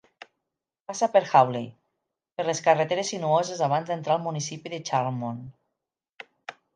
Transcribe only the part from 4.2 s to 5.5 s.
municipi de Charlemont.